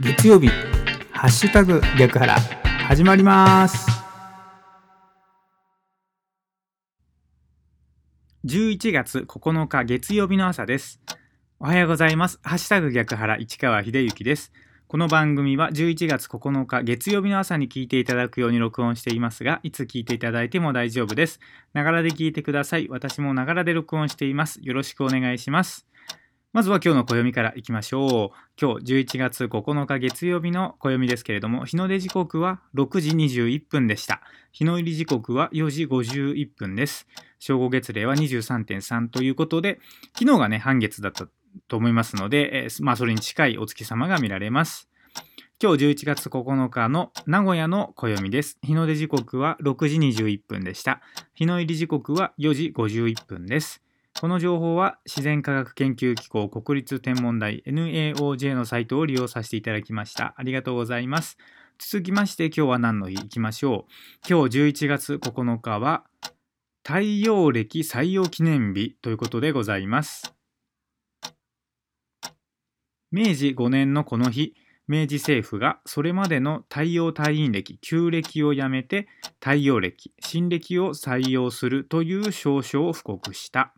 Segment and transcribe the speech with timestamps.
[0.00, 0.48] 月曜日
[1.12, 2.34] ハッシュタグ逆腹
[2.88, 3.86] 始まります
[8.44, 11.00] 11月9日月曜日の朝です
[11.60, 14.52] おはようございますハッシュタグ逆腹市川秀幸です
[14.86, 21.40] この番組は11月9日月曜日の朝に聞いていただくように録音していますが、いつ聞いていただいても大丈夫です。
[21.72, 22.86] ながらで聞いてください。
[22.88, 24.60] 私もながらで録音しています。
[24.62, 25.84] よろしくお願いします。
[26.54, 28.38] まずは今日の暦からいきましょう。
[28.56, 34.20] 今日11月9日月曜日の暦ですけれども、日の出時刻は6時21分でした。
[34.52, 37.08] 日の入り時刻は4時51分です。
[37.40, 39.80] 正午月齢は23.3ということで、
[40.16, 41.26] 昨日がね、半月だった
[41.66, 44.88] と思いますので、えー、まあそれに近いお月様が見られます。
[45.60, 48.58] 今日11月9日の名古屋の暦です。
[48.62, 51.00] 日の出時刻は6時21分でした。
[51.34, 53.82] 日の入り時刻は4時51分です。
[54.20, 60.34] この情報は自然科学研究機構国立天文台 NAOJ のサイトを利用させていただきました。
[60.36, 61.36] ありがとうございます。
[61.78, 64.28] 続きまして今日は何の日いきましょう。
[64.28, 66.04] 今日11月9日は
[66.86, 70.32] 太陽暦採用記念日ということでございます。
[73.10, 74.54] 明治5年のこの日、
[74.86, 79.08] 明治政府がそれまでの太陽退院暦、旧暦をやめて
[79.40, 83.74] 太陽暦、新暦を採用するという証書を布告した。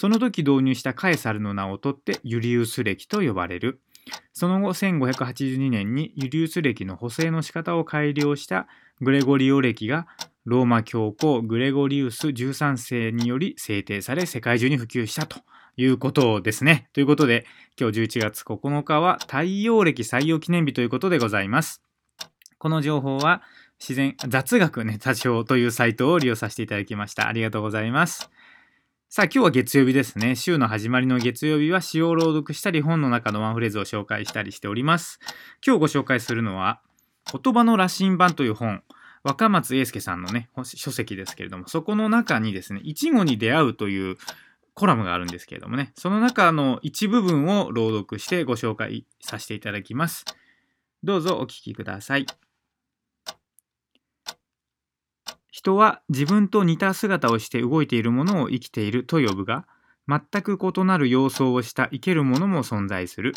[0.00, 3.80] その時導入したカエサルの名を取ってユリウス暦と呼ばれる。
[4.32, 8.68] その後1582年にユリウス暦の補正の仕方を改良した
[9.00, 10.06] グレゴリオ暦が
[10.44, 15.40] ローマ教皇グレゴリウス13世により制定され世界中に普及したと
[15.76, 16.88] いうことですね。
[16.92, 17.44] ということで
[17.76, 21.82] 今日11月9日は太陽暦採用記念日ということでございます。
[22.58, 23.42] この情報は
[23.80, 27.26] 自然雑学ネタ帳というサイトを利用させていただきました。
[27.26, 28.30] ありがとうございます。
[29.10, 30.36] さあ今日は月曜日ですね。
[30.36, 35.18] 週の始まりの月曜日は詩を朗読したり本の中のワンフレーズを紹介したりしております。
[35.66, 36.82] 今日ご紹介するのは
[37.32, 38.82] 言葉の羅針盤という本。
[39.24, 44.16] 若松英介さんのね、書籍ですけれども、そこの中にですね、いちごに出会うという
[44.74, 50.26] コラムがあるんですけれどもね、その中の一部分を朗読してご紹介させていただきます。
[51.02, 52.26] どうぞお聞きください。
[55.58, 59.66] 人は自分と似た姿をして動いているものを生きていると呼ぶが、
[60.06, 63.34] 全く異なる様相をした生けるものも存在する。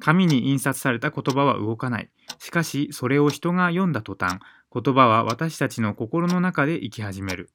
[0.00, 2.10] 紙に印刷された言葉は動かない。
[2.38, 4.40] しかし、それを人が読んだ途端、
[4.72, 7.50] 言葉は私たちの心の中で生き始める。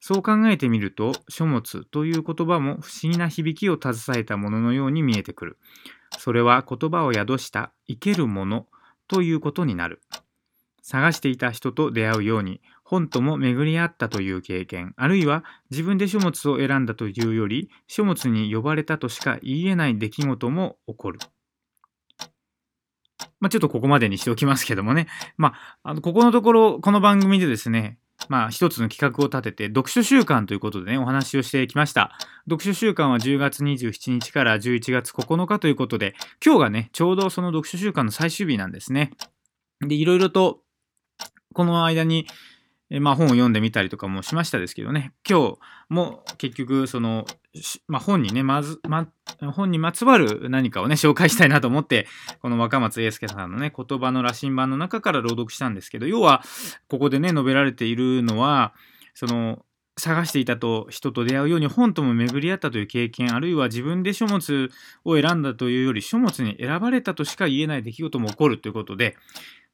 [0.00, 5.58] そう考えてみると、書物という言葉も不思議な響きを携えたもののように見えてくる。
[6.18, 8.66] それは言葉を宿した生けるもの
[9.08, 10.00] ということになる。
[10.80, 21.18] 探していた人と出会うように本とも巡り合ったという経験あるいは自分で書物を選んだというより書物に呼ばれたとしか言えない出来事も起こる。
[23.40, 25.08] まあ、ちょっとここまでにしておきますけどもね。
[25.36, 27.98] まあ、あのここのところこの番組でですね
[28.28, 32.16] まあ一つの企画を立てて読書週間ということでねお話をしてきました。
[32.48, 36.14] 読書週間は10月27日から11月9日ということで
[36.44, 39.10] 今日がねちょうどその読書週間の最終日なんですね。
[39.80, 40.60] でいろいろと
[41.56, 42.26] この間に、
[42.88, 47.26] えまあ、本を読んでみたりとかもしましたですけどね、今日も結局、その、
[47.88, 49.08] まあ、本にね、まず、ま、
[49.52, 52.06] 本にまつわる何かをね、紹介したいなと思って、
[52.40, 56.42] この若松英介さんのね、言葉の羅針盤の中から朗読したんですけど、要は、
[56.88, 58.72] ここでね、述べられているのは、
[59.14, 59.64] その、
[59.98, 64.70] 探していたと人と出会うように本とも巡り合ったという経験あるいは自分で書物
[65.04, 69.16] を選んだというより書物に選ばれたとしか言えない出来事も起こるということで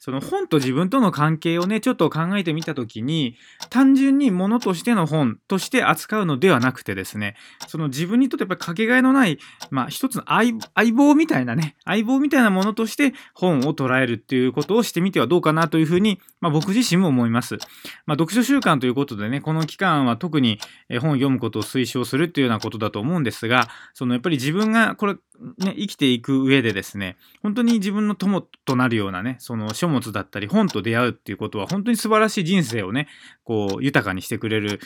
[0.04, 3.36] その本と自分との関係をね、ちょっと考えてみたときに、
[3.70, 7.36] 単純に物としての本として扱うのではなくてですね、
[7.68, 9.38] その自分にとってやっぱりかけがえのない、
[9.70, 10.54] まあ一つの相
[10.92, 17.58] 棒みたいなね、相棒みたいなものとして本を捉えるっていうことをしてみてはどうかなというふうに、まあ僕自身も思います。
[18.04, 20.58] まあ読書習慣ということでね、この期間は特に
[21.00, 25.14] 本を読むことを推奨するっていうようなことだと思うんですが、そのやっぱり自分がこれ
[25.58, 33.08] ね、生きていく上でですね、本当に自分の友となるようなね、その書物だったり本と出会うっていうことは本当に素晴らしい人生をね、
[33.44, 34.80] こう豊かにしてくれる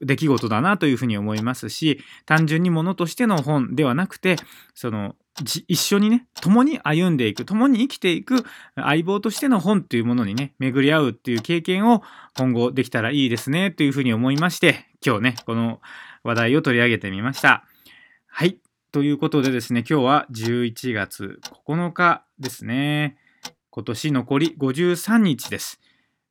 [0.00, 4.36] 出来事だなというふうに思いますし、単純に物としての本ではなくて、
[4.74, 5.16] その
[5.68, 12.02] 一緒にね、共に歩んでいく、共に生きていく相棒としての本というものにね、巡り合うっていう経験を
[12.36, 15.80] 今後できたらいいですねというふうに思いまして、今日ね、この
[16.24, 17.64] 話題を取り上げてみました。
[18.26, 18.58] はい。
[18.92, 23.16] ということでですね、今日は11月9日ですね。
[23.70, 25.80] 今年残り53日です。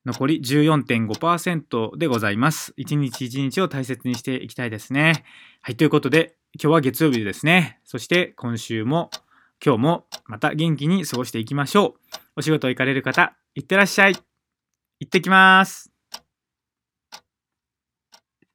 [0.06, 2.74] 残り14.5%でございます。
[2.76, 5.24] 一日一日を大切にしていきたいですね。
[5.62, 7.80] はい、ということで、今日は月曜日ですね。
[7.86, 9.10] そして今週も、
[9.64, 12.18] 今日もまた元気に過ごしていきましょう。
[12.36, 14.16] お仕事行かれる方、いってらっしゃい。
[15.00, 15.99] 行ってきます。